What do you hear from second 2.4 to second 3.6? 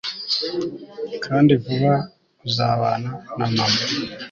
uzabana na